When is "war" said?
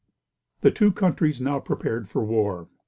2.25-2.67